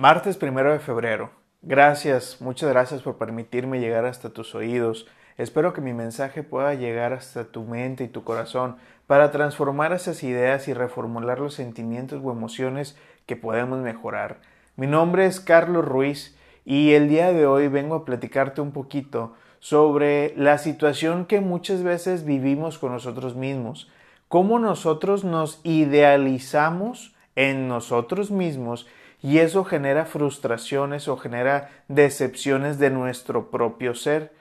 Martes 0.00 0.38
primero 0.38 0.72
de 0.72 0.78
febrero. 0.78 1.30
Gracias, 1.60 2.38
muchas 2.40 2.70
gracias 2.70 3.02
por 3.02 3.18
permitirme 3.18 3.80
llegar 3.80 4.06
hasta 4.06 4.30
tus 4.30 4.54
oídos. 4.54 5.06
Espero 5.36 5.74
que 5.74 5.82
mi 5.82 5.92
mensaje 5.92 6.42
pueda 6.42 6.72
llegar 6.72 7.12
hasta 7.12 7.44
tu 7.44 7.64
mente 7.64 8.04
y 8.04 8.08
tu 8.08 8.24
corazón 8.24 8.76
para 9.06 9.30
transformar 9.30 9.92
esas 9.92 10.22
ideas 10.22 10.68
y 10.68 10.72
reformular 10.72 11.38
los 11.38 11.52
sentimientos 11.52 12.22
o 12.24 12.32
emociones 12.32 12.96
que 13.26 13.36
podemos 13.36 13.80
mejorar. 13.80 14.38
Mi 14.74 14.86
nombre 14.86 15.26
es 15.26 15.38
Carlos 15.38 15.84
Ruiz 15.84 16.34
y 16.64 16.92
el 16.92 17.10
día 17.10 17.34
de 17.34 17.44
hoy 17.44 17.68
vengo 17.68 17.94
a 17.94 18.06
platicarte 18.06 18.62
un 18.62 18.72
poquito 18.72 19.34
sobre 19.58 20.32
la 20.34 20.56
situación 20.56 21.26
que 21.26 21.42
muchas 21.42 21.82
veces 21.82 22.24
vivimos 22.24 22.78
con 22.78 22.92
nosotros 22.92 23.36
mismos, 23.36 23.92
cómo 24.28 24.58
nosotros 24.58 25.24
nos 25.24 25.60
idealizamos 25.62 27.14
en 27.36 27.68
nosotros 27.68 28.30
mismos 28.30 28.86
y 29.22 29.38
eso 29.38 29.64
genera 29.64 30.06
frustraciones 30.06 31.08
o 31.08 31.16
genera 31.16 31.70
decepciones 31.88 32.78
de 32.78 32.90
nuestro 32.90 33.50
propio 33.50 33.94
ser. 33.94 34.32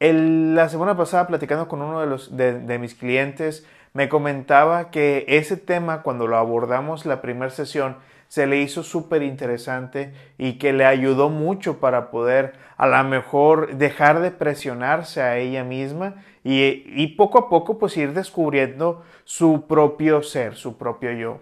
la 0.00 0.68
semana 0.68 0.96
pasada, 0.96 1.26
platicando 1.26 1.68
con 1.68 1.82
uno 1.82 2.00
de, 2.00 2.06
los, 2.06 2.36
de, 2.36 2.78
mis 2.78 2.94
clientes, 2.94 3.66
me 3.92 4.08
comentaba 4.08 4.90
que 4.90 5.24
ese 5.28 5.56
tema, 5.56 6.02
cuando 6.02 6.26
lo 6.26 6.36
abordamos 6.36 7.06
la 7.06 7.22
primera 7.22 7.50
sesión, 7.50 7.96
se 8.26 8.48
le 8.48 8.60
hizo 8.60 8.82
súper 8.82 9.22
interesante 9.22 10.12
y 10.38 10.54
que 10.54 10.72
le 10.72 10.84
ayudó 10.84 11.28
mucho 11.28 11.78
para 11.78 12.10
poder 12.10 12.54
a 12.76 12.88
lo 12.88 13.04
mejor 13.04 13.76
dejar 13.76 14.20
de 14.20 14.32
presionarse 14.32 15.22
a 15.22 15.38
ella 15.38 15.62
misma 15.62 16.16
y, 16.42 16.82
y 17.00 17.14
poco 17.16 17.38
a 17.38 17.48
poco 17.48 17.78
pues 17.78 17.96
ir 17.96 18.12
descubriendo 18.12 19.04
su 19.22 19.68
propio 19.68 20.22
ser, 20.24 20.56
su 20.56 20.76
propio 20.76 21.12
yo. 21.12 21.40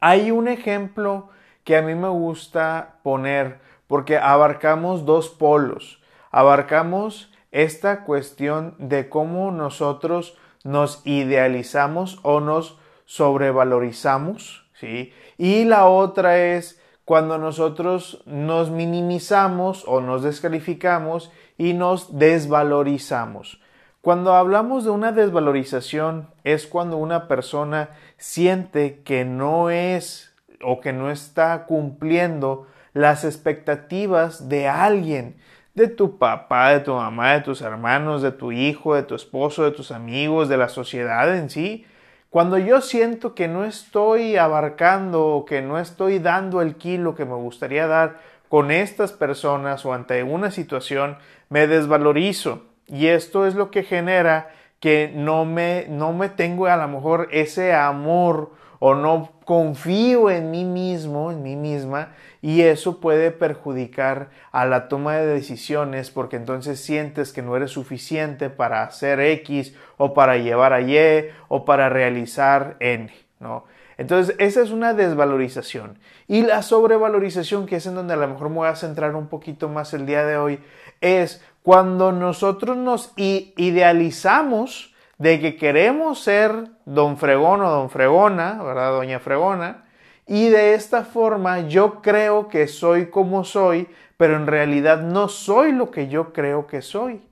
Hay 0.00 0.32
un 0.32 0.48
ejemplo 0.48 1.30
que 1.64 1.76
a 1.76 1.82
mí 1.82 1.94
me 1.94 2.08
gusta 2.08 2.98
poner 3.02 3.60
porque 3.86 4.18
abarcamos 4.18 5.04
dos 5.04 5.28
polos. 5.28 6.00
Abarcamos 6.30 7.32
esta 7.52 8.04
cuestión 8.04 8.74
de 8.78 9.08
cómo 9.08 9.50
nosotros 9.50 10.36
nos 10.64 11.06
idealizamos 11.06 12.18
o 12.22 12.40
nos 12.40 12.78
sobrevalorizamos, 13.04 14.66
¿sí? 14.74 15.12
Y 15.38 15.64
la 15.64 15.86
otra 15.86 16.38
es 16.38 16.80
cuando 17.04 17.38
nosotros 17.38 18.22
nos 18.24 18.70
minimizamos 18.70 19.84
o 19.86 20.00
nos 20.00 20.22
descalificamos 20.22 21.30
y 21.58 21.74
nos 21.74 22.18
desvalorizamos. 22.18 23.60
Cuando 24.00 24.34
hablamos 24.34 24.84
de 24.84 24.90
una 24.90 25.12
desvalorización 25.12 26.28
es 26.44 26.66
cuando 26.66 26.96
una 26.96 27.28
persona 27.28 27.90
siente 28.18 29.02
que 29.02 29.24
no 29.24 29.70
es 29.70 30.33
o 30.64 30.80
que 30.80 30.92
no 30.92 31.10
está 31.10 31.64
cumpliendo 31.66 32.66
las 32.92 33.24
expectativas 33.24 34.48
de 34.48 34.68
alguien, 34.68 35.36
de 35.74 35.88
tu 35.88 36.18
papá, 36.18 36.70
de 36.70 36.80
tu 36.80 36.94
mamá, 36.94 37.32
de 37.32 37.40
tus 37.40 37.60
hermanos, 37.60 38.22
de 38.22 38.30
tu 38.30 38.52
hijo, 38.52 38.94
de 38.94 39.02
tu 39.02 39.14
esposo, 39.14 39.64
de 39.64 39.72
tus 39.72 39.90
amigos, 39.90 40.48
de 40.48 40.56
la 40.56 40.68
sociedad 40.68 41.36
en 41.36 41.50
sí. 41.50 41.84
Cuando 42.30 42.58
yo 42.58 42.80
siento 42.80 43.34
que 43.34 43.48
no 43.48 43.64
estoy 43.64 44.36
abarcando 44.36 45.44
que 45.46 45.62
no 45.62 45.78
estoy 45.78 46.18
dando 46.18 46.62
el 46.62 46.76
kilo 46.76 47.14
que 47.14 47.24
me 47.24 47.34
gustaría 47.34 47.86
dar 47.86 48.18
con 48.48 48.70
estas 48.70 49.12
personas 49.12 49.84
o 49.84 49.92
ante 49.92 50.22
una 50.22 50.50
situación, 50.50 51.18
me 51.48 51.66
desvalorizo. 51.66 52.62
Y 52.86 53.06
esto 53.06 53.46
es 53.46 53.54
lo 53.54 53.70
que 53.70 53.82
genera 53.82 54.50
que 54.80 55.10
no 55.14 55.44
me, 55.44 55.86
no 55.88 56.12
me 56.12 56.28
tengo 56.28 56.66
a 56.66 56.76
lo 56.76 56.86
mejor 56.88 57.28
ese 57.30 57.72
amor 57.72 58.52
o 58.86 58.94
no 58.94 59.30
confío 59.46 60.28
en 60.28 60.50
mí 60.50 60.66
mismo, 60.66 61.30
en 61.30 61.42
mí 61.42 61.56
misma, 61.56 62.10
y 62.42 62.60
eso 62.60 63.00
puede 63.00 63.30
perjudicar 63.30 64.28
a 64.52 64.66
la 64.66 64.88
toma 64.88 65.16
de 65.16 65.26
decisiones 65.26 66.10
porque 66.10 66.36
entonces 66.36 66.80
sientes 66.80 67.32
que 67.32 67.40
no 67.40 67.56
eres 67.56 67.70
suficiente 67.70 68.50
para 68.50 68.82
hacer 68.82 69.20
X 69.20 69.74
o 69.96 70.12
para 70.12 70.36
llevar 70.36 70.74
a 70.74 70.82
Y 70.82 71.30
o 71.48 71.64
para 71.64 71.88
realizar 71.88 72.76
N, 72.78 73.10
¿no? 73.40 73.64
Entonces, 73.96 74.36
esa 74.38 74.60
es 74.60 74.70
una 74.70 74.92
desvalorización. 74.92 75.98
Y 76.28 76.42
la 76.42 76.60
sobrevalorización, 76.60 77.64
que 77.64 77.76
es 77.76 77.86
en 77.86 77.94
donde 77.94 78.12
a 78.12 78.18
lo 78.18 78.28
mejor 78.28 78.50
me 78.50 78.56
voy 78.56 78.68
a 78.68 78.76
centrar 78.76 79.16
un 79.16 79.28
poquito 79.28 79.70
más 79.70 79.94
el 79.94 80.04
día 80.04 80.26
de 80.26 80.36
hoy, 80.36 80.60
es 81.00 81.42
cuando 81.62 82.12
nosotros 82.12 82.76
nos 82.76 83.14
idealizamos 83.16 84.93
de 85.24 85.40
que 85.40 85.56
queremos 85.56 86.22
ser 86.22 86.52
don 86.84 87.16
Fregón 87.16 87.62
o 87.62 87.70
don 87.70 87.88
Fregona, 87.88 88.62
¿verdad? 88.62 88.92
Doña 88.92 89.20
Fregona, 89.20 89.84
y 90.26 90.50
de 90.50 90.74
esta 90.74 91.02
forma 91.02 91.60
yo 91.60 92.02
creo 92.02 92.48
que 92.48 92.68
soy 92.68 93.06
como 93.06 93.42
soy, 93.42 93.88
pero 94.18 94.36
en 94.36 94.46
realidad 94.46 95.00
no 95.00 95.28
soy 95.28 95.72
lo 95.72 95.90
que 95.90 96.08
yo 96.08 96.34
creo 96.34 96.66
que 96.66 96.82
soy. 96.82 97.22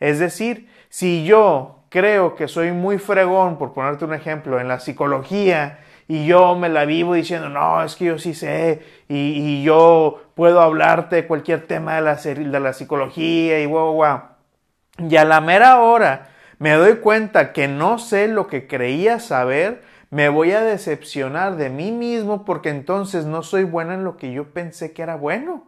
Es 0.00 0.18
decir, 0.18 0.70
si 0.88 1.26
yo 1.26 1.80
creo 1.90 2.36
que 2.36 2.48
soy 2.48 2.72
muy 2.72 2.96
fregón, 2.96 3.58
por 3.58 3.74
ponerte 3.74 4.06
un 4.06 4.14
ejemplo, 4.14 4.58
en 4.58 4.66
la 4.66 4.80
psicología, 4.80 5.80
y 6.08 6.24
yo 6.24 6.56
me 6.56 6.70
la 6.70 6.86
vivo 6.86 7.12
diciendo, 7.12 7.50
no, 7.50 7.84
es 7.84 7.96
que 7.96 8.06
yo 8.06 8.18
sí 8.18 8.32
sé, 8.32 8.80
y, 9.10 9.62
yo 9.62 10.22
puedo 10.34 10.62
hablarte 10.62 11.16
de 11.16 11.26
cualquier 11.26 11.66
tema 11.66 11.96
de 11.96 12.00
la, 12.00 12.14
de 12.14 12.60
la 12.60 12.72
psicología, 12.72 13.60
y 13.60 13.66
guau, 13.66 13.92
guau. 13.92 14.22
Y 14.96 15.16
a 15.16 15.26
la 15.26 15.42
mera 15.42 15.82
hora 15.82 16.31
me 16.62 16.74
doy 16.74 16.98
cuenta 16.98 17.52
que 17.52 17.66
no 17.66 17.98
sé 17.98 18.28
lo 18.28 18.46
que 18.46 18.68
creía 18.68 19.18
saber, 19.18 19.82
me 20.10 20.28
voy 20.28 20.52
a 20.52 20.62
decepcionar 20.62 21.56
de 21.56 21.70
mí 21.70 21.90
mismo 21.90 22.44
porque 22.44 22.68
entonces 22.68 23.24
no 23.26 23.42
soy 23.42 23.64
buena 23.64 23.94
en 23.94 24.04
lo 24.04 24.16
que 24.16 24.32
yo 24.32 24.52
pensé 24.52 24.92
que 24.92 25.02
era 25.02 25.16
bueno. 25.16 25.66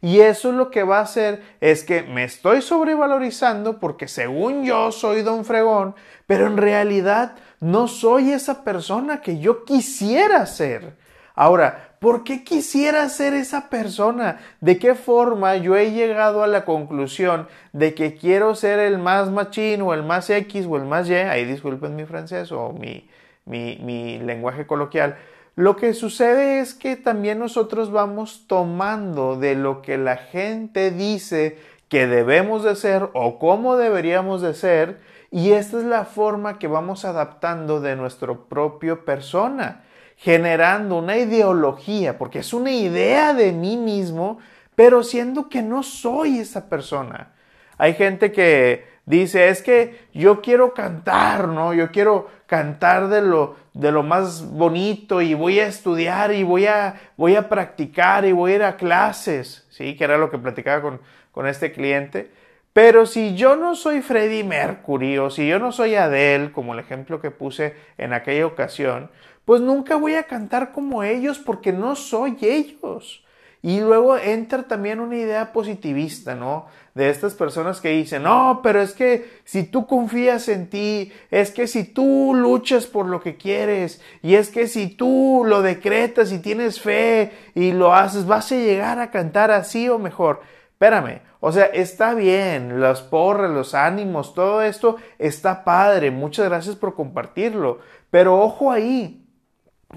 Y 0.00 0.18
eso 0.18 0.50
lo 0.50 0.72
que 0.72 0.82
va 0.82 0.98
a 0.98 1.02
hacer 1.02 1.44
es 1.60 1.84
que 1.84 2.02
me 2.02 2.24
estoy 2.24 2.60
sobrevalorizando 2.60 3.78
porque 3.78 4.08
según 4.08 4.64
yo 4.64 4.90
soy 4.90 5.22
don 5.22 5.44
fregón, 5.44 5.94
pero 6.26 6.48
en 6.48 6.56
realidad 6.56 7.36
no 7.60 7.86
soy 7.86 8.32
esa 8.32 8.64
persona 8.64 9.20
que 9.20 9.38
yo 9.38 9.64
quisiera 9.64 10.44
ser. 10.46 10.96
Ahora, 11.34 11.92
¿Por 12.02 12.24
qué 12.24 12.42
quisiera 12.42 13.08
ser 13.08 13.32
esa 13.32 13.70
persona? 13.70 14.40
¿De 14.60 14.76
qué 14.76 14.96
forma 14.96 15.54
yo 15.54 15.76
he 15.76 15.92
llegado 15.92 16.42
a 16.42 16.48
la 16.48 16.64
conclusión 16.64 17.46
de 17.72 17.94
que 17.94 18.16
quiero 18.16 18.56
ser 18.56 18.80
el 18.80 18.98
más 18.98 19.30
machín 19.30 19.82
o 19.82 19.94
el 19.94 20.02
más 20.02 20.28
X 20.28 20.66
o 20.68 20.76
el 20.76 20.84
más 20.84 21.08
Y? 21.08 21.14
Ahí 21.14 21.44
disculpen 21.44 21.94
mi 21.94 22.04
francés 22.04 22.50
o 22.50 22.72
mi, 22.72 23.08
mi, 23.44 24.18
lenguaje 24.18 24.66
coloquial. 24.66 25.16
Lo 25.54 25.76
que 25.76 25.94
sucede 25.94 26.58
es 26.58 26.74
que 26.74 26.96
también 26.96 27.38
nosotros 27.38 27.92
vamos 27.92 28.48
tomando 28.48 29.36
de 29.36 29.54
lo 29.54 29.80
que 29.80 29.96
la 29.96 30.16
gente 30.16 30.90
dice 30.90 31.56
que 31.88 32.08
debemos 32.08 32.64
de 32.64 32.74
ser 32.74 33.10
o 33.12 33.38
cómo 33.38 33.76
deberíamos 33.76 34.42
de 34.42 34.54
ser 34.54 34.98
y 35.30 35.52
esta 35.52 35.78
es 35.78 35.84
la 35.84 36.04
forma 36.04 36.58
que 36.58 36.66
vamos 36.66 37.04
adaptando 37.04 37.80
de 37.80 37.94
nuestro 37.94 38.48
propio 38.48 39.04
persona 39.04 39.84
generando 40.22 40.98
una 40.98 41.16
ideología, 41.16 42.16
porque 42.16 42.38
es 42.38 42.52
una 42.52 42.70
idea 42.70 43.34
de 43.34 43.50
mí 43.50 43.76
mismo, 43.76 44.38
pero 44.76 45.02
siendo 45.02 45.48
que 45.48 45.62
no 45.62 45.82
soy 45.82 46.38
esa 46.38 46.68
persona. 46.68 47.32
Hay 47.76 47.94
gente 47.94 48.30
que 48.30 48.86
dice, 49.04 49.48
es 49.48 49.62
que 49.62 50.06
yo 50.14 50.40
quiero 50.40 50.74
cantar, 50.74 51.48
¿no? 51.48 51.74
Yo 51.74 51.90
quiero 51.90 52.30
cantar 52.46 53.08
de 53.08 53.20
lo, 53.20 53.56
de 53.74 53.90
lo 53.90 54.04
más 54.04 54.48
bonito 54.48 55.22
y 55.22 55.34
voy 55.34 55.58
a 55.58 55.66
estudiar 55.66 56.32
y 56.32 56.44
voy 56.44 56.66
a, 56.66 57.00
voy 57.16 57.34
a 57.34 57.48
practicar 57.48 58.24
y 58.24 58.30
voy 58.30 58.52
a 58.52 58.54
ir 58.54 58.62
a 58.62 58.76
clases, 58.76 59.66
¿sí? 59.70 59.96
Que 59.96 60.04
era 60.04 60.18
lo 60.18 60.30
que 60.30 60.38
platicaba 60.38 60.82
con, 60.82 61.00
con 61.32 61.48
este 61.48 61.72
cliente. 61.72 62.30
Pero 62.72 63.06
si 63.06 63.34
yo 63.34 63.56
no 63.56 63.74
soy 63.74 64.02
Freddie 64.02 64.44
Mercury 64.44 65.18
o 65.18 65.30
si 65.30 65.48
yo 65.48 65.58
no 65.58 65.72
soy 65.72 65.96
Adele, 65.96 66.52
como 66.52 66.74
el 66.74 66.78
ejemplo 66.78 67.20
que 67.20 67.32
puse 67.32 67.74
en 67.98 68.12
aquella 68.12 68.46
ocasión, 68.46 69.10
pues 69.44 69.60
nunca 69.60 69.96
voy 69.96 70.14
a 70.14 70.24
cantar 70.24 70.72
como 70.72 71.02
ellos 71.02 71.38
porque 71.38 71.72
no 71.72 71.96
soy 71.96 72.36
ellos. 72.40 73.24
Y 73.64 73.80
luego 73.80 74.16
entra 74.18 74.64
también 74.64 74.98
una 74.98 75.16
idea 75.16 75.52
positivista, 75.52 76.34
¿no? 76.34 76.66
De 76.94 77.08
estas 77.08 77.34
personas 77.34 77.80
que 77.80 77.90
dicen, 77.90 78.24
no, 78.24 78.58
pero 78.60 78.82
es 78.82 78.92
que 78.92 79.40
si 79.44 79.62
tú 79.62 79.86
confías 79.86 80.48
en 80.48 80.68
ti, 80.68 81.12
es 81.30 81.52
que 81.52 81.68
si 81.68 81.84
tú 81.84 82.32
luchas 82.34 82.86
por 82.86 83.06
lo 83.06 83.20
que 83.22 83.36
quieres, 83.36 84.00
y 84.20 84.34
es 84.34 84.50
que 84.50 84.66
si 84.66 84.88
tú 84.88 85.44
lo 85.46 85.62
decretas 85.62 86.32
y 86.32 86.40
tienes 86.40 86.80
fe 86.80 87.30
y 87.54 87.70
lo 87.70 87.94
haces, 87.94 88.26
vas 88.26 88.50
a 88.50 88.56
llegar 88.56 88.98
a 88.98 89.12
cantar 89.12 89.52
así 89.52 89.88
o 89.88 89.96
mejor. 89.96 90.40
Espérame, 90.72 91.20
o 91.38 91.52
sea, 91.52 91.66
está 91.66 92.14
bien, 92.14 92.80
las 92.80 93.00
porras, 93.02 93.52
los 93.52 93.74
ánimos, 93.74 94.34
todo 94.34 94.62
esto 94.62 94.96
está 95.20 95.62
padre, 95.62 96.10
muchas 96.10 96.48
gracias 96.48 96.74
por 96.74 96.96
compartirlo, 96.96 97.78
pero 98.10 98.40
ojo 98.40 98.72
ahí, 98.72 99.21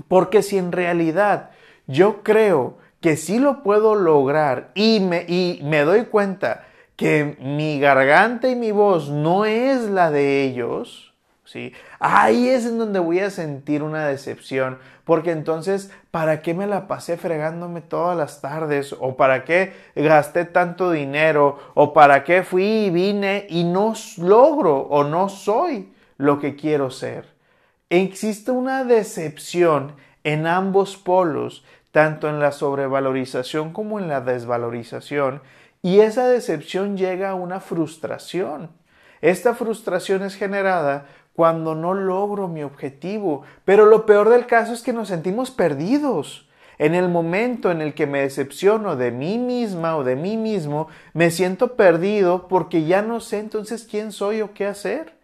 porque 0.08 0.42
si 0.42 0.58
en 0.58 0.72
realidad 0.72 1.52
yo 1.88 2.24
creo 2.24 2.78
que 3.02 3.18
sí 3.18 3.40
lo 3.40 3.64
puedo 3.64 3.96
lograr 3.96 4.72
y 4.74 5.00
me, 5.00 5.26
y 5.28 5.60
me 5.64 5.82
doy 5.82 6.06
cuenta 6.06 6.66
que 6.96 7.38
mi 7.40 7.80
garganta 7.80 8.50
y 8.50 8.56
mi 8.56 8.72
voz 8.72 9.10
no 9.10 9.46
es 9.46 9.82
la 9.90 10.12
de 10.12 10.44
ellos, 10.44 11.14
¿sí? 11.44 11.74
Ahí 12.00 12.48
es 12.50 12.66
en 12.66 12.78
donde 12.78 13.00
voy 13.00 13.20
a 13.20 13.30
sentir 13.30 13.84
una 13.84 14.08
decepción, 14.08 14.80
porque 15.04 15.32
entonces, 15.32 15.92
¿para 16.10 16.42
qué 16.42 16.54
me 16.54 16.68
la 16.68 16.88
pasé 16.88 17.18
fregándome 17.18 17.82
todas 17.82 18.18
las 18.18 18.42
tardes? 18.42 18.96
¿O 19.00 19.16
para 19.16 19.44
qué 19.44 19.74
gasté 19.96 20.46
tanto 20.46 20.92
dinero? 20.92 21.60
¿O 21.76 21.94
para 21.94 22.24
qué 22.24 22.44
fui 22.44 22.86
y 22.86 22.90
vine 22.90 23.46
y 23.50 23.66
no 23.66 23.94
logro 24.18 24.78
o 24.78 25.04
no 25.04 25.30
soy 25.30 25.94
lo 26.18 26.40
que 26.40 26.56
quiero 26.56 26.90
ser? 26.90 27.35
Existe 27.92 28.50
una 28.50 28.84
decepción 28.84 29.96
en 30.24 30.48
ambos 30.48 30.98
polos, 30.98 31.64
tanto 31.92 32.28
en 32.28 32.40
la 32.40 32.52
sobrevalorización 32.52 33.74
como 33.74 34.00
en 34.00 34.08
la 34.08 34.22
desvalorización, 34.22 35.42
y 35.84 36.00
esa 36.00 36.28
decepción 36.28 36.98
llega 36.98 37.30
a 37.30 37.36
una 37.36 37.60
frustración. 37.60 38.72
Esta 39.22 39.54
frustración 39.54 40.24
es 40.24 40.36
generada 40.36 41.06
cuando 41.36 41.76
no 41.76 41.94
logro 41.94 42.48
mi 42.48 42.64
objetivo. 42.64 43.44
Pero 43.66 43.86
lo 43.86 44.08
peor 44.08 44.30
del 44.30 44.48
caso 44.48 44.74
es 44.74 44.82
que 44.82 44.94
nos 44.94 45.10
sentimos 45.10 45.52
perdidos. 45.52 46.50
En 46.78 46.96
el 46.96 47.08
momento 47.08 47.72
en 47.72 47.82
el 47.82 47.94
que 47.94 48.08
me 48.08 48.22
decepciono 48.22 48.96
de 48.96 49.12
mí 49.12 49.38
misma 49.38 49.96
o 49.96 50.04
de 50.04 50.16
mí 50.16 50.38
mismo, 50.38 50.88
me 51.14 51.30
siento 51.30 51.76
perdido 51.76 52.48
porque 52.48 52.86
ya 52.86 53.02
no 53.02 53.20
sé 53.20 53.40
entonces 53.40 53.88
quién 53.90 54.12
soy 54.12 54.42
o 54.42 54.54
qué 54.54 54.66
hacer. 54.66 55.15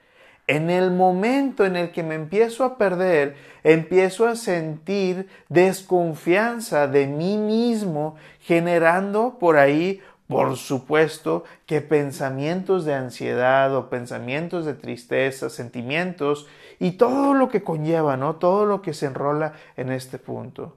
En 0.52 0.70
el 0.70 0.92
momento 0.92 1.64
en 1.66 1.78
el 1.78 1.94
que 1.94 2.04
me 2.04 2.16
empiezo 2.16 2.66
a 2.66 2.78
perder, 2.78 3.38
empiezo 3.64 4.28
a 4.28 4.36
sentir 4.36 5.30
desconfianza 5.48 6.90
de 6.90 7.08
mí 7.08 7.38
mismo, 7.38 8.18
generando 8.42 9.38
por 9.40 9.56
ahí 9.56 10.02
por 10.28 10.58
supuesto 10.58 11.46
que 11.66 11.80
pensamientos 11.80 12.84
de 12.84 12.94
ansiedad 12.94 13.74
o 13.74 13.90
pensamientos 13.90 14.66
de 14.66 14.74
tristeza, 14.74 15.50
sentimientos 15.50 16.48
y 16.80 16.92
todo 16.92 17.34
lo 17.34 17.48
que 17.48 17.64
conlleva, 17.64 18.18
¿no? 18.18 18.36
Todo 18.36 18.66
lo 18.66 18.82
que 18.82 18.94
se 18.94 19.06
enrola 19.06 19.54
en 19.78 19.90
este 19.90 20.18
punto. 20.18 20.76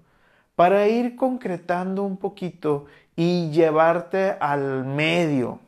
Para 0.55 0.87
ir 0.87 1.17
concretando 1.17 2.05
un 2.05 2.17
poquito 2.17 2.87
y 3.17 3.51
llevarte 3.51 4.37
al 4.39 4.85
medio. 4.85 5.59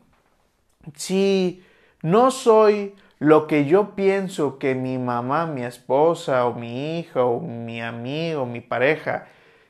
Si 0.94 1.64
no 2.02 2.30
soy 2.30 2.94
lo 3.18 3.46
que 3.46 3.64
yo 3.64 3.94
pienso 3.94 4.58
que 4.58 4.74
mi 4.74 4.98
mamá, 4.98 5.46
mi 5.46 5.62
esposa 5.62 6.46
o 6.46 6.54
mi 6.54 6.98
hija 6.98 7.24
o 7.24 7.40
mi 7.40 7.80
amigo, 7.80 8.46
mi 8.46 8.60
pareja 8.60 9.26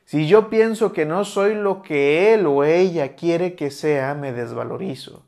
si 0.06 0.28
yo 0.28 0.48
pienso 0.48 0.92
que 0.92 1.04
no 1.04 1.24
soy 1.24 1.56
lo 1.56 1.82
que 1.82 2.32
él 2.32 2.46
o 2.46 2.62
ella 2.62 3.16
quiere 3.16 3.56
que 3.56 3.72
sea, 3.72 4.14
me 4.14 4.32
desvalorizo. 4.32 5.24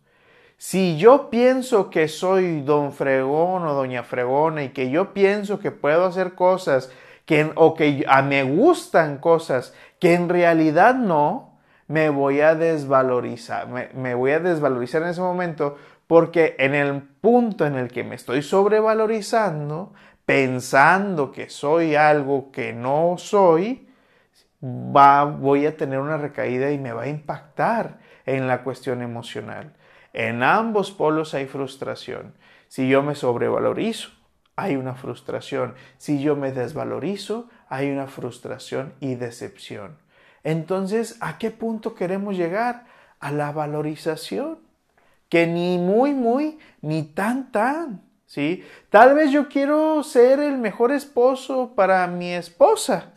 Si 0.56 0.96
yo 0.98 1.30
pienso 1.30 1.90
que 1.90 2.06
soy 2.06 2.60
don 2.60 2.92
fregón 2.92 3.66
o 3.66 3.74
doña 3.74 4.04
fregona 4.04 4.62
y 4.62 4.68
que 4.68 4.88
yo 4.88 5.12
pienso 5.12 5.58
que 5.58 5.72
puedo 5.72 6.04
hacer 6.04 6.36
cosas 6.36 6.92
que, 7.26 7.50
o 7.56 7.74
que 7.74 8.04
a, 8.06 8.22
me 8.22 8.44
gustan 8.44 9.18
cosas 9.18 9.74
que 9.98 10.14
en 10.14 10.28
realidad 10.28 10.94
no, 10.94 11.58
me 11.88 12.08
voy 12.08 12.40
a 12.40 12.54
desvalorizar. 12.54 13.66
Me, 13.66 13.88
me 13.94 14.14
voy 14.14 14.30
a 14.30 14.38
desvalorizar 14.38 15.02
en 15.02 15.08
ese 15.08 15.20
momento 15.20 15.76
porque 16.08 16.56
en 16.58 16.74
el 16.74 17.02
punto 17.02 17.64
en 17.66 17.76
el 17.76 17.92
que 17.92 18.02
me 18.02 18.16
estoy 18.16 18.42
sobrevalorizando, 18.42 19.92
pensando 20.24 21.30
que 21.30 21.48
soy 21.48 21.94
algo 21.94 22.50
que 22.50 22.72
no 22.72 23.14
soy, 23.18 23.88
va, 24.64 25.24
voy 25.24 25.66
a 25.66 25.76
tener 25.76 26.00
una 26.00 26.16
recaída 26.16 26.72
y 26.72 26.78
me 26.78 26.92
va 26.92 27.02
a 27.02 27.08
impactar 27.08 27.98
en 28.26 28.48
la 28.48 28.64
cuestión 28.64 29.02
emocional. 29.02 29.74
En 30.12 30.42
ambos 30.42 30.90
polos 30.90 31.34
hay 31.34 31.46
frustración. 31.46 32.34
Si 32.68 32.88
yo 32.88 33.02
me 33.02 33.14
sobrevalorizo, 33.14 34.10
hay 34.56 34.76
una 34.76 34.94
frustración. 34.94 35.74
Si 35.98 36.20
yo 36.22 36.36
me 36.36 36.52
desvalorizo, 36.52 37.48
hay 37.68 37.90
una 37.90 38.06
frustración 38.06 38.94
y 39.00 39.14
decepción. 39.14 39.98
Entonces, 40.42 41.18
¿a 41.20 41.36
qué 41.36 41.50
punto 41.50 41.94
queremos 41.94 42.36
llegar? 42.36 42.86
A 43.20 43.30
la 43.30 43.52
valorización. 43.52 44.67
Que 45.28 45.46
ni 45.46 45.78
muy, 45.78 46.14
muy, 46.14 46.58
ni 46.80 47.02
tan, 47.02 47.52
tan. 47.52 48.02
¿sí? 48.26 48.64
Tal 48.90 49.14
vez 49.14 49.30
yo 49.30 49.48
quiero 49.48 50.02
ser 50.02 50.40
el 50.40 50.58
mejor 50.58 50.92
esposo 50.92 51.72
para 51.74 52.06
mi 52.06 52.32
esposa. 52.32 53.12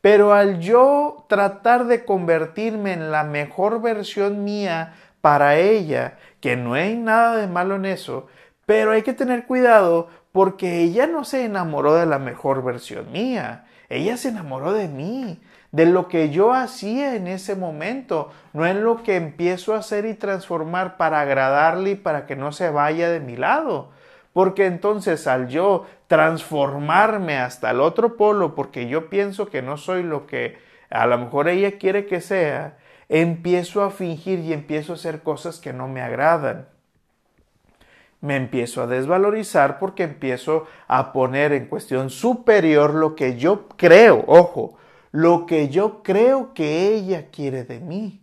Pero 0.00 0.32
al 0.32 0.60
yo 0.60 1.24
tratar 1.28 1.86
de 1.86 2.04
convertirme 2.04 2.92
en 2.92 3.10
la 3.10 3.24
mejor 3.24 3.82
versión 3.82 4.44
mía 4.44 4.94
para 5.20 5.56
ella, 5.56 6.18
que 6.40 6.56
no 6.56 6.74
hay 6.74 6.96
nada 6.96 7.36
de 7.36 7.48
malo 7.48 7.74
en 7.74 7.86
eso, 7.86 8.28
pero 8.66 8.92
hay 8.92 9.02
que 9.02 9.12
tener 9.12 9.46
cuidado 9.46 10.08
porque 10.36 10.82
ella 10.82 11.06
no 11.06 11.24
se 11.24 11.46
enamoró 11.46 11.94
de 11.94 12.04
la 12.04 12.18
mejor 12.18 12.62
versión 12.62 13.10
mía, 13.10 13.64
ella 13.88 14.18
se 14.18 14.28
enamoró 14.28 14.74
de 14.74 14.86
mí, 14.86 15.40
de 15.72 15.86
lo 15.86 16.08
que 16.08 16.28
yo 16.28 16.52
hacía 16.52 17.16
en 17.16 17.26
ese 17.26 17.56
momento, 17.56 18.30
no 18.52 18.66
en 18.66 18.84
lo 18.84 19.02
que 19.02 19.16
empiezo 19.16 19.72
a 19.72 19.78
hacer 19.78 20.04
y 20.04 20.12
transformar 20.12 20.98
para 20.98 21.22
agradarle 21.22 21.92
y 21.92 21.94
para 21.94 22.26
que 22.26 22.36
no 22.36 22.52
se 22.52 22.68
vaya 22.68 23.08
de 23.08 23.20
mi 23.20 23.34
lado. 23.34 23.92
Porque 24.34 24.66
entonces 24.66 25.26
al 25.26 25.48
yo 25.48 25.86
transformarme 26.06 27.38
hasta 27.38 27.70
el 27.70 27.80
otro 27.80 28.18
polo, 28.18 28.54
porque 28.54 28.88
yo 28.88 29.08
pienso 29.08 29.48
que 29.48 29.62
no 29.62 29.78
soy 29.78 30.02
lo 30.02 30.26
que 30.26 30.58
a 30.90 31.06
lo 31.06 31.16
mejor 31.16 31.48
ella 31.48 31.78
quiere 31.78 32.04
que 32.04 32.20
sea, 32.20 32.76
empiezo 33.08 33.82
a 33.82 33.90
fingir 33.90 34.40
y 34.40 34.52
empiezo 34.52 34.92
a 34.92 34.96
hacer 34.96 35.22
cosas 35.22 35.60
que 35.60 35.72
no 35.72 35.88
me 35.88 36.02
agradan. 36.02 36.75
Me 38.26 38.34
empiezo 38.34 38.82
a 38.82 38.88
desvalorizar 38.88 39.78
porque 39.78 40.02
empiezo 40.02 40.66
a 40.88 41.12
poner 41.12 41.52
en 41.52 41.66
cuestión 41.66 42.10
superior 42.10 42.92
lo 42.92 43.14
que 43.14 43.36
yo 43.36 43.68
creo, 43.76 44.24
ojo, 44.26 44.76
lo 45.12 45.46
que 45.46 45.68
yo 45.68 46.02
creo 46.02 46.52
que 46.52 46.88
ella 46.88 47.30
quiere 47.30 47.62
de 47.62 47.78
mí. 47.78 48.20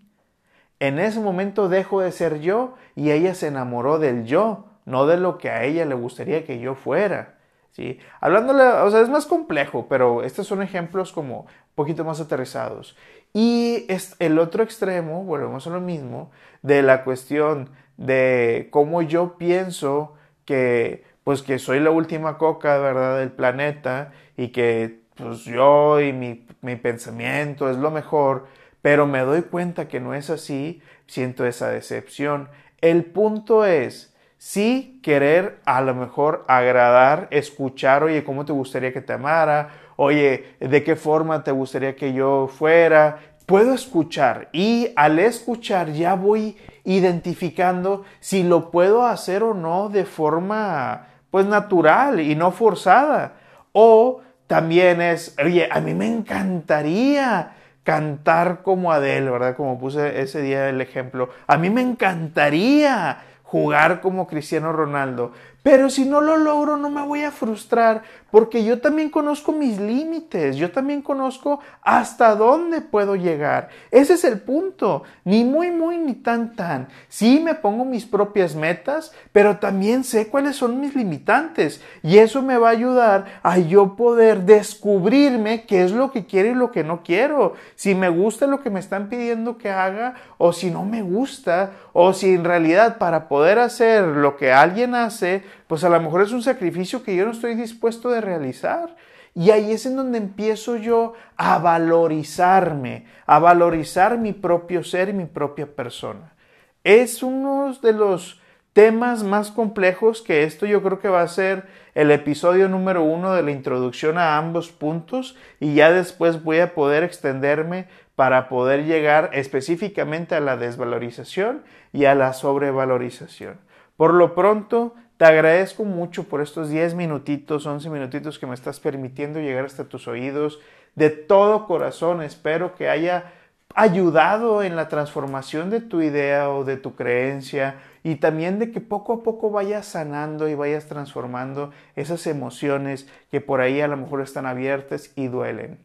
En 0.81 0.99
ese 0.99 1.21
momento 1.21 1.69
dejo 1.69 2.01
de 2.01 2.11
ser 2.11 2.41
yo 2.41 2.73
y 2.97 3.11
ella 3.11 3.33
se 3.33 3.47
enamoró 3.47 3.97
del 3.97 4.25
yo, 4.25 4.65
no 4.83 5.05
de 5.05 5.15
lo 5.15 5.37
que 5.37 5.49
a 5.49 5.63
ella 5.63 5.85
le 5.85 5.95
gustaría 5.95 6.43
que 6.43 6.59
yo 6.59 6.75
fuera. 6.75 7.35
¿sí? 7.71 7.97
Hablándole, 8.19 8.61
o 8.61 8.91
sea, 8.91 8.99
es 8.99 9.07
más 9.07 9.25
complejo, 9.25 9.87
pero 9.87 10.21
estos 10.21 10.47
son 10.47 10.61
ejemplos 10.61 11.13
como 11.13 11.43
un 11.43 11.75
poquito 11.75 12.03
más 12.03 12.19
aterrizados. 12.19 12.97
Y 13.31 13.85
es 13.87 14.17
el 14.19 14.37
otro 14.37 14.63
extremo, 14.63 15.23
volvemos 15.23 15.65
a 15.65 15.69
lo 15.69 15.79
mismo, 15.79 16.29
de 16.61 16.81
la 16.81 17.05
cuestión 17.05 17.69
de 17.97 18.67
cómo 18.71 19.01
yo 19.01 19.37
pienso 19.37 20.15
que, 20.45 21.03
pues 21.23 21.41
que 21.41 21.59
soy 21.59 21.79
la 21.79 21.91
última 21.91 22.37
coca, 22.37 22.77
¿verdad?, 22.77 23.19
del 23.19 23.31
planeta 23.31 24.11
y 24.37 24.49
que 24.49 25.03
pues 25.15 25.45
yo 25.45 26.01
y 26.01 26.11
mi, 26.11 26.45
mi 26.61 26.75
pensamiento 26.75 27.69
es 27.69 27.77
lo 27.77 27.91
mejor, 27.91 28.47
pero 28.81 29.05
me 29.05 29.19
doy 29.19 29.43
cuenta 29.43 29.87
que 29.87 29.99
no 29.99 30.13
es 30.13 30.29
así, 30.29 30.81
siento 31.07 31.45
esa 31.45 31.69
decepción. 31.69 32.49
El 32.81 33.05
punto 33.05 33.65
es, 33.65 34.13
sí 34.37 34.99
querer 35.03 35.59
a 35.65 35.81
lo 35.81 35.95
mejor 35.95 36.43
agradar, 36.47 37.27
escuchar, 37.31 38.03
oye, 38.03 38.23
¿cómo 38.23 38.43
te 38.43 38.51
gustaría 38.51 38.91
que 38.91 39.01
te 39.01 39.13
amara? 39.13 39.69
Oye, 39.95 40.55
¿de 40.59 40.83
qué 40.83 40.95
forma 40.95 41.43
te 41.43 41.51
gustaría 41.51 41.95
que 41.95 42.11
yo 42.11 42.47
fuera? 42.47 43.19
Puedo 43.45 43.73
escuchar 43.73 44.49
y 44.51 44.91
al 44.95 45.19
escuchar 45.19 45.91
ya 45.93 46.15
voy 46.15 46.57
identificando 46.83 48.03
si 48.19 48.43
lo 48.43 48.71
puedo 48.71 49.05
hacer 49.05 49.43
o 49.43 49.53
no 49.53 49.89
de 49.89 50.05
forma 50.05 51.07
pues 51.31 51.45
natural 51.45 52.19
y 52.19 52.35
no 52.35 52.51
forzada. 52.51 53.33
O 53.71 54.21
también 54.47 55.01
es, 55.01 55.35
oye, 55.43 55.67
a 55.71 55.79
mí 55.79 55.93
me 55.93 56.07
encantaría 56.07 57.53
cantar 57.83 58.61
como 58.61 58.91
Adele, 58.91 59.29
¿verdad? 59.29 59.55
Como 59.55 59.79
puse 59.79 60.21
ese 60.21 60.41
día 60.41 60.69
el 60.69 60.81
ejemplo. 60.81 61.29
A 61.47 61.57
mí 61.57 61.69
me 61.69 61.81
encantaría 61.81 63.23
jugar 63.43 64.01
como 64.01 64.27
Cristiano 64.27 64.71
Ronaldo. 64.71 65.31
Pero 65.61 65.89
si 65.89 66.05
no 66.05 66.21
lo 66.21 66.37
logro, 66.37 66.77
no 66.77 66.89
me 66.89 67.03
voy 67.03 67.23
a 67.23 67.31
frustrar, 67.31 68.03
porque 68.33 68.63
yo 68.63 68.81
también 68.81 69.11
conozco 69.11 69.51
mis 69.51 69.79
límites, 69.79 70.55
yo 70.55 70.71
también 70.71 71.03
conozco 71.03 71.59
hasta 71.83 72.33
dónde 72.33 72.81
puedo 72.81 73.15
llegar. 73.15 73.69
Ese 73.91 74.13
es 74.13 74.23
el 74.23 74.41
punto, 74.41 75.03
ni 75.23 75.43
muy, 75.43 75.69
muy, 75.69 75.99
ni 75.99 76.15
tan, 76.15 76.55
tan. 76.55 76.87
Sí 77.09 77.39
me 77.39 77.53
pongo 77.53 77.85
mis 77.85 78.07
propias 78.07 78.55
metas, 78.55 79.13
pero 79.31 79.57
también 79.57 80.03
sé 80.03 80.29
cuáles 80.29 80.55
son 80.55 80.81
mis 80.81 80.95
limitantes, 80.95 81.79
y 82.01 82.17
eso 82.17 82.41
me 82.41 82.57
va 82.57 82.69
a 82.69 82.71
ayudar 82.71 83.25
a 83.43 83.59
yo 83.59 83.95
poder 83.95 84.41
descubrirme 84.45 85.65
qué 85.67 85.83
es 85.83 85.91
lo 85.91 86.11
que 86.11 86.25
quiero 86.25 86.49
y 86.49 86.55
lo 86.55 86.71
que 86.71 86.83
no 86.83 87.03
quiero, 87.03 87.53
si 87.75 87.93
me 87.93 88.09
gusta 88.09 88.47
lo 88.47 88.63
que 88.63 88.71
me 88.71 88.79
están 88.79 89.09
pidiendo 89.09 89.59
que 89.59 89.69
haga, 89.69 90.15
o 90.39 90.53
si 90.53 90.71
no 90.71 90.85
me 90.85 91.03
gusta, 91.03 91.73
o 91.93 92.13
si 92.13 92.33
en 92.33 92.45
realidad 92.45 92.97
para 92.97 93.27
poder 93.27 93.59
hacer 93.59 94.03
lo 94.03 94.37
que 94.37 94.51
alguien 94.51 94.95
hace, 94.95 95.43
pues 95.73 95.83
a 95.85 95.89
lo 95.89 95.99
mejor 95.99 96.21
es 96.21 96.31
un 96.31 96.43
sacrificio 96.43 97.01
que 97.01 97.15
yo 97.15 97.25
no 97.25 97.31
estoy 97.31 97.55
dispuesto 97.55 98.11
de 98.11 98.21
realizar. 98.21 98.95
Y 99.33 99.49
ahí 99.49 99.71
es 99.71 99.87
en 99.87 99.95
donde 99.95 100.19
empiezo 100.19 100.77
yo 100.77 101.13
a 101.35 101.57
valorizarme, 101.57 103.07
a 103.25 103.39
valorizar 103.39 104.19
mi 104.19 104.33
propio 104.33 104.83
ser 104.83 105.09
y 105.09 105.13
mi 105.13 105.25
propia 105.25 105.65
persona. 105.65 106.35
Es 106.83 107.23
uno 107.23 107.75
de 107.81 107.91
los 107.91 108.39
temas 108.73 109.23
más 109.23 109.49
complejos 109.49 110.21
que 110.21 110.43
esto. 110.43 110.67
Yo 110.67 110.83
creo 110.83 110.99
que 110.99 111.09
va 111.09 111.23
a 111.23 111.27
ser 111.27 111.65
el 111.95 112.11
episodio 112.11 112.69
número 112.69 113.01
uno 113.01 113.33
de 113.33 113.41
la 113.41 113.49
introducción 113.49 114.19
a 114.19 114.37
ambos 114.37 114.71
puntos 114.71 115.35
y 115.59 115.73
ya 115.73 115.91
después 115.91 116.43
voy 116.43 116.59
a 116.59 116.75
poder 116.75 117.01
extenderme 117.01 117.87
para 118.15 118.47
poder 118.47 118.85
llegar 118.85 119.31
específicamente 119.33 120.35
a 120.35 120.39
la 120.39 120.55
desvalorización 120.55 121.63
y 121.91 122.05
a 122.05 122.13
la 122.13 122.33
sobrevalorización. 122.33 123.57
Por 123.97 124.13
lo 124.13 124.35
pronto, 124.35 124.95
te 125.23 125.29
agradezco 125.29 125.85
mucho 125.85 126.25
por 126.25 126.41
estos 126.41 126.69
10 126.69 126.95
minutitos, 126.95 127.65
11 127.65 127.89
minutitos 127.89 128.37
que 128.37 128.45
me 128.45 128.55
estás 128.55 128.81
permitiendo 128.81 129.39
llegar 129.39 129.63
hasta 129.63 129.85
tus 129.85 130.09
oídos. 130.09 130.59
De 130.95 131.09
todo 131.11 131.65
corazón 131.65 132.21
espero 132.21 132.75
que 132.75 132.89
haya 132.89 133.31
ayudado 133.73 134.63
en 134.63 134.75
la 134.75 134.89
transformación 134.89 135.69
de 135.69 135.79
tu 135.79 136.01
idea 136.01 136.49
o 136.49 136.65
de 136.65 136.75
tu 136.75 136.95
creencia 136.95 137.75
y 138.03 138.15
también 138.15 138.59
de 138.59 138.73
que 138.73 138.81
poco 138.81 139.13
a 139.13 139.23
poco 139.23 139.49
vayas 139.49 139.85
sanando 139.85 140.49
y 140.49 140.55
vayas 140.55 140.87
transformando 140.87 141.71
esas 141.95 142.27
emociones 142.27 143.07
que 143.31 143.39
por 143.39 143.61
ahí 143.61 143.79
a 143.79 143.87
lo 143.87 143.95
mejor 143.95 144.19
están 144.19 144.45
abiertas 144.45 145.13
y 145.15 145.29
duelen. 145.29 145.79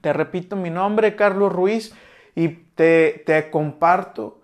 Te 0.00 0.14
repito 0.14 0.56
mi 0.56 0.70
nombre, 0.70 1.16
Carlos 1.16 1.52
Ruiz, 1.52 1.94
y 2.34 2.48
te, 2.48 3.22
te 3.26 3.50
comparto 3.50 4.40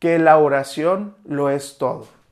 que 0.00 0.18
la 0.18 0.38
oración 0.38 1.14
lo 1.24 1.50
es 1.50 1.78
todo. 1.78 2.23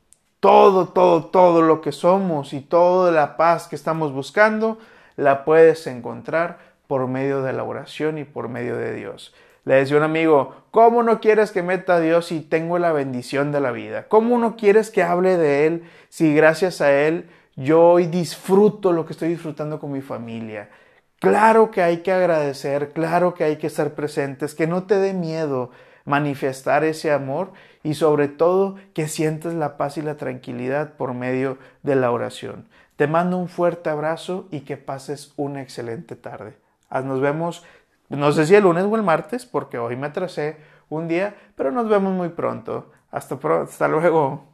Todo, 0.42 0.88
todo, 0.88 1.26
todo 1.26 1.62
lo 1.62 1.80
que 1.80 1.92
somos 1.92 2.52
y 2.52 2.62
toda 2.62 3.12
la 3.12 3.36
paz 3.36 3.68
que 3.68 3.76
estamos 3.76 4.12
buscando, 4.12 4.76
la 5.14 5.44
puedes 5.44 5.86
encontrar 5.86 6.58
por 6.88 7.06
medio 7.06 7.42
de 7.42 7.52
la 7.52 7.62
oración 7.62 8.18
y 8.18 8.24
por 8.24 8.48
medio 8.48 8.76
de 8.76 8.92
Dios. 8.92 9.32
Le 9.64 9.76
decía 9.76 9.98
un 9.98 10.02
amigo, 10.02 10.56
¿cómo 10.72 11.04
no 11.04 11.20
quieres 11.20 11.52
que 11.52 11.62
meta 11.62 11.94
a 11.94 12.00
Dios 12.00 12.26
si 12.26 12.40
tengo 12.40 12.80
la 12.80 12.90
bendición 12.90 13.52
de 13.52 13.60
la 13.60 13.70
vida? 13.70 14.08
¿Cómo 14.08 14.36
no 14.36 14.56
quieres 14.56 14.90
que 14.90 15.04
hable 15.04 15.36
de 15.36 15.68
Él 15.68 15.84
si 16.08 16.34
gracias 16.34 16.80
a 16.80 16.92
Él 16.92 17.30
yo 17.54 17.80
hoy 17.80 18.06
disfruto 18.06 18.90
lo 18.90 19.06
que 19.06 19.12
estoy 19.12 19.28
disfrutando 19.28 19.78
con 19.78 19.92
mi 19.92 20.00
familia? 20.00 20.70
Claro 21.20 21.70
que 21.70 21.82
hay 21.82 21.98
que 21.98 22.10
agradecer, 22.10 22.90
claro 22.92 23.34
que 23.34 23.44
hay 23.44 23.58
que 23.58 23.68
estar 23.68 23.94
presentes, 23.94 24.56
que 24.56 24.66
no 24.66 24.82
te 24.88 24.96
dé 24.96 25.14
miedo 25.14 25.70
manifestar 26.04 26.84
ese 26.84 27.12
amor 27.12 27.52
y 27.82 27.94
sobre 27.94 28.28
todo 28.28 28.76
que 28.94 29.08
sientas 29.08 29.54
la 29.54 29.76
paz 29.76 29.98
y 29.98 30.02
la 30.02 30.16
tranquilidad 30.16 30.94
por 30.94 31.14
medio 31.14 31.58
de 31.82 31.96
la 31.96 32.10
oración. 32.10 32.66
Te 32.96 33.06
mando 33.06 33.38
un 33.38 33.48
fuerte 33.48 33.90
abrazo 33.90 34.46
y 34.50 34.60
que 34.60 34.76
pases 34.76 35.32
una 35.36 35.62
excelente 35.62 36.16
tarde. 36.16 36.54
Nos 36.90 37.20
vemos 37.20 37.64
no 38.16 38.30
sé 38.32 38.46
si 38.46 38.54
el 38.54 38.64
lunes 38.64 38.84
o 38.84 38.96
el 38.96 39.02
martes, 39.02 39.46
porque 39.46 39.78
hoy 39.78 39.96
me 39.96 40.08
atrasé 40.08 40.58
un 40.90 41.08
día, 41.08 41.34
pero 41.56 41.70
nos 41.70 41.88
vemos 41.88 42.12
muy 42.12 42.28
pronto. 42.28 42.90
Hasta, 43.10 43.38
hasta 43.62 43.88
luego. 43.88 44.51